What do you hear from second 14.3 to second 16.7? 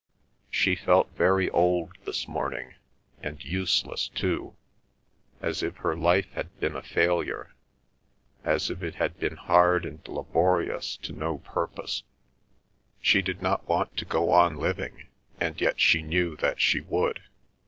on living, and yet she knew that